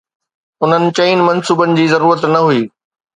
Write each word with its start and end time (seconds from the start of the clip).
انهن 0.63 0.85
چئن 0.97 1.19
منصوبن 1.27 1.71
جي 1.81 1.85
ضرورت 1.93 2.21
نه 2.33 2.41
هئي. 2.47 2.63